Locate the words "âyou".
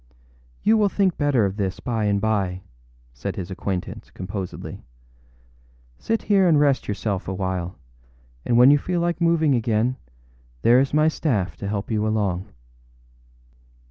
0.73-0.79